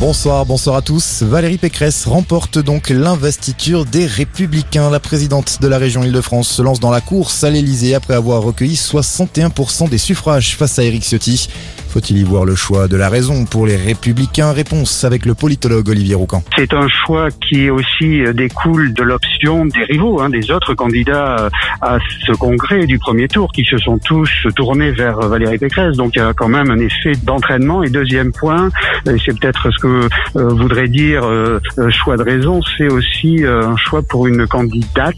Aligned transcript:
Bonsoir, 0.00 0.46
bonsoir 0.46 0.76
à 0.76 0.80
tous. 0.80 1.22
Valérie 1.22 1.58
Pécresse 1.58 2.06
remporte 2.06 2.58
donc 2.58 2.88
l'investiture 2.88 3.84
des 3.84 4.06
Républicains. 4.06 4.88
La 4.88 4.98
présidente 4.98 5.58
de 5.60 5.68
la 5.68 5.76
région 5.76 6.02
Île-de-France 6.02 6.48
se 6.48 6.62
lance 6.62 6.80
dans 6.80 6.90
la 6.90 7.02
course 7.02 7.44
à 7.44 7.50
l'Elysée 7.50 7.94
après 7.94 8.14
avoir 8.14 8.40
recueilli 8.40 8.76
61% 8.76 9.90
des 9.90 9.98
suffrages 9.98 10.56
face 10.56 10.78
à 10.78 10.84
Éric 10.84 11.02
Ciotti. 11.02 11.50
Faut-il 11.90 12.18
y 12.18 12.22
voir 12.22 12.44
le 12.44 12.54
choix 12.54 12.86
de 12.88 12.96
la 12.96 13.08
raison 13.10 13.44
pour 13.44 13.66
les 13.66 13.76
Républicains? 13.76 14.52
Réponse 14.52 15.04
avec 15.04 15.26
le 15.26 15.34
politologue 15.34 15.88
Olivier 15.88 16.14
Roucan. 16.14 16.44
C'est 16.56 16.72
un 16.72 16.86
choix 16.88 17.28
qui 17.32 17.68
aussi 17.68 18.22
découle 18.32 18.94
de 18.94 19.02
l'option 19.02 19.66
des 19.66 19.82
rivaux, 19.84 20.20
hein, 20.20 20.30
des 20.30 20.50
autres 20.50 20.72
candidats 20.74 21.50
à 21.82 21.98
ce 22.24 22.32
congrès 22.32 22.86
du 22.86 22.98
premier 22.98 23.28
tour 23.28 23.52
qui 23.52 23.64
se 23.64 23.76
sont 23.76 23.98
tous 23.98 24.30
tournés 24.54 24.92
vers 24.92 25.18
Valérie 25.18 25.58
Pécresse. 25.58 25.96
Donc 25.96 26.12
il 26.14 26.20
y 26.20 26.22
a 26.22 26.32
quand 26.32 26.48
même 26.48 26.70
un 26.70 26.78
effet 26.78 27.12
d'entraînement. 27.24 27.82
Et 27.82 27.90
deuxième 27.90 28.32
point, 28.32 28.70
c'est 29.04 29.38
peut-être 29.38 29.68
ce 29.72 29.78
que 29.78 29.89
euh, 29.90 30.08
voudrait 30.34 30.88
dire 30.88 31.22
choix 31.90 32.16
de 32.16 32.22
raison, 32.22 32.60
c'est 32.76 32.90
aussi 32.90 33.44
un 33.44 33.76
choix 33.76 34.02
pour 34.02 34.26
une 34.26 34.46
candidate 34.46 35.16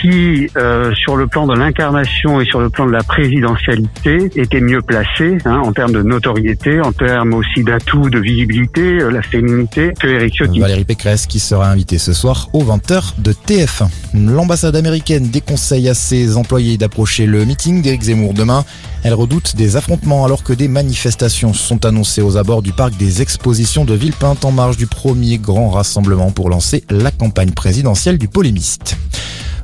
qui, 0.00 0.48
sur 0.94 1.16
le 1.16 1.26
plan 1.26 1.46
de 1.46 1.54
l'incarnation 1.54 2.40
et 2.40 2.44
sur 2.44 2.60
le 2.60 2.70
plan 2.70 2.86
de 2.86 2.92
la 2.92 3.02
présidentialité, 3.02 4.30
était 4.36 4.60
mieux 4.60 4.82
placée 4.82 5.38
hein, 5.44 5.62
en 5.64 5.72
termes 5.72 5.92
de 5.92 6.02
notoriété, 6.02 6.80
en 6.80 6.92
termes 6.92 7.34
aussi 7.34 7.62
d'atouts 7.62 8.10
de 8.10 8.18
visibilité, 8.18 9.00
euh, 9.00 9.10
la 9.10 9.22
féminité, 9.22 9.92
que 9.98 10.06
Eric 10.06 10.34
Ciotti. 10.34 10.60
Valérie 10.60 10.84
Pécresse 10.84 11.26
qui 11.26 11.38
sera 11.38 11.70
invitée 11.70 11.98
ce 11.98 12.12
soir 12.12 12.48
aux 12.52 12.64
20h 12.64 13.14
de 13.18 13.32
TF1. 13.32 13.88
L'ambassade 14.14 14.76
américaine 14.76 15.28
déconseille 15.30 15.88
à 15.88 15.94
ses 15.94 16.36
employés 16.36 16.76
d'approcher 16.76 17.26
le 17.26 17.44
meeting 17.44 17.82
d'Éric 17.82 18.02
Zemmour 18.02 18.34
demain. 18.34 18.64
Elle 19.02 19.14
redoute 19.14 19.54
des 19.56 19.76
affrontements 19.76 20.24
alors 20.24 20.42
que 20.42 20.54
des 20.54 20.68
manifestations 20.68 21.52
sont 21.52 21.84
annoncées 21.84 22.22
aux 22.22 22.38
abords 22.38 22.62
du 22.62 22.72
parc 22.72 22.96
des 22.96 23.20
expositions 23.20 23.84
de 23.84 23.94
Villepinte 24.14 24.44
en 24.44 24.52
marge 24.52 24.76
du 24.76 24.86
premier 24.86 25.38
grand 25.38 25.70
rassemblement 25.70 26.30
pour 26.30 26.48
lancer 26.48 26.84
la 26.88 27.10
campagne 27.10 27.50
présidentielle 27.50 28.16
du 28.16 28.28
polémiste. 28.28 28.96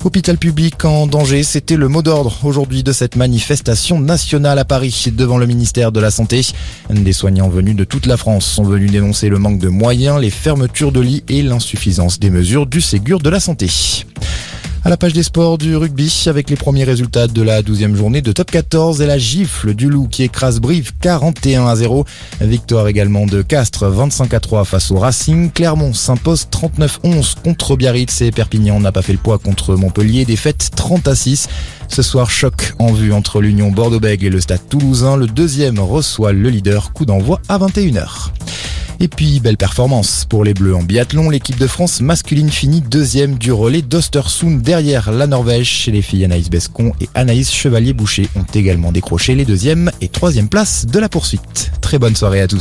Hôpital 0.04 0.38
public 0.38 0.84
en 0.84 1.06
danger, 1.06 1.44
c'était 1.44 1.76
le 1.76 1.86
mot 1.86 2.02
d'ordre 2.02 2.36
aujourd'hui 2.42 2.82
de 2.82 2.90
cette 2.90 3.14
manifestation 3.14 4.00
nationale 4.00 4.58
à 4.58 4.64
Paris 4.64 5.06
devant 5.12 5.38
le 5.38 5.46
ministère 5.46 5.92
de 5.92 6.00
la 6.00 6.10
Santé. 6.10 6.44
Des 6.90 7.12
soignants 7.12 7.48
venus 7.48 7.76
de 7.76 7.84
toute 7.84 8.06
la 8.06 8.16
France 8.16 8.44
sont 8.44 8.64
venus 8.64 8.90
dénoncer 8.90 9.28
le 9.28 9.38
manque 9.38 9.60
de 9.60 9.68
moyens, 9.68 10.20
les 10.20 10.30
fermetures 10.30 10.90
de 10.90 11.00
lits 11.00 11.22
et 11.28 11.42
l'insuffisance 11.42 12.18
des 12.18 12.30
mesures 12.30 12.66
du 12.66 12.80
Ségur 12.80 13.20
de 13.20 13.30
la 13.30 13.38
Santé. 13.40 13.68
À 14.82 14.88
la 14.88 14.96
page 14.96 15.12
des 15.12 15.22
sports 15.22 15.58
du 15.58 15.76
rugby, 15.76 16.24
avec 16.26 16.48
les 16.48 16.56
premiers 16.56 16.84
résultats 16.84 17.26
de 17.26 17.42
la 17.42 17.60
12e 17.60 17.94
journée 17.94 18.22
de 18.22 18.32
top 18.32 18.50
14 18.50 19.02
et 19.02 19.06
la 19.06 19.18
gifle 19.18 19.74
du 19.74 19.90
loup 19.90 20.08
qui 20.08 20.22
écrase 20.22 20.58
Brive 20.58 20.92
41 21.02 21.66
à 21.66 21.76
0. 21.76 22.06
Victoire 22.40 22.88
également 22.88 23.26
de 23.26 23.42
Castres 23.42 23.84
25 23.84 24.32
à 24.32 24.40
3 24.40 24.64
face 24.64 24.90
au 24.90 24.98
Racing. 24.98 25.50
Clermont 25.50 25.92
s'impose 25.92 26.46
39-11 26.50 27.34
contre 27.44 27.76
Biarritz 27.76 28.22
et 28.22 28.30
Perpignan 28.30 28.80
n'a 28.80 28.90
pas 28.90 29.02
fait 29.02 29.12
le 29.12 29.18
poids 29.18 29.36
contre 29.36 29.76
Montpellier. 29.76 30.24
Défaite 30.24 30.70
30 30.74 31.08
à 31.08 31.14
6. 31.14 31.48
Ce 31.88 32.00
soir, 32.00 32.30
choc 32.30 32.72
en 32.78 32.90
vue 32.94 33.12
entre 33.12 33.42
l'Union 33.42 33.70
Bordeaux-Bègles 33.70 34.26
et 34.26 34.30
le 34.30 34.40
Stade 34.40 34.66
Toulousain. 34.70 35.18
Le 35.18 35.26
deuxième 35.26 35.78
reçoit 35.78 36.32
le 36.32 36.48
leader. 36.48 36.94
Coup 36.94 37.04
d'envoi 37.04 37.42
à 37.50 37.58
21h. 37.58 38.29
Et 39.02 39.08
puis, 39.08 39.40
belle 39.40 39.56
performance 39.56 40.26
pour 40.28 40.44
les 40.44 40.52
Bleus 40.52 40.76
en 40.76 40.82
biathlon. 40.82 41.30
L'équipe 41.30 41.58
de 41.58 41.66
France 41.66 42.02
masculine 42.02 42.50
finit 42.50 42.82
deuxième 42.82 43.36
du 43.36 43.50
relais 43.50 43.80
d'Ostersund 43.80 44.60
derrière 44.60 45.10
la 45.10 45.26
Norvège. 45.26 45.68
Chez 45.68 45.90
les 45.90 46.02
filles, 46.02 46.26
Anaïs 46.26 46.50
Bescon 46.50 46.92
et 47.00 47.08
Anaïs 47.14 47.50
Chevalier-Boucher 47.50 48.28
ont 48.36 48.44
également 48.54 48.92
décroché 48.92 49.34
les 49.34 49.46
deuxième 49.46 49.90
et 50.02 50.08
troisième 50.08 50.50
places 50.50 50.84
de 50.84 50.98
la 50.98 51.08
poursuite. 51.08 51.72
Très 51.80 51.98
bonne 51.98 52.14
soirée 52.14 52.42
à 52.42 52.46
tous. 52.46 52.58